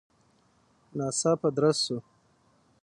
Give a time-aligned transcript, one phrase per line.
[0.97, 1.97] ناڅاپه درز شو.